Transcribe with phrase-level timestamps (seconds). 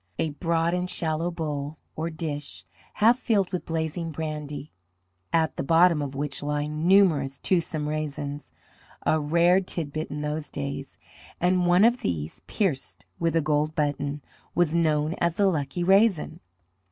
[0.17, 2.65] A broad and shallow bowl or dish
[2.95, 4.71] half filled with blazing brandy,
[5.31, 8.51] at the bottom of which lay numerous toothsome raisins
[9.05, 10.97] a rare tidbit in those days
[11.39, 14.23] and one of these, pierced with a gold button,
[14.55, 16.39] was known as the "lucky raisin."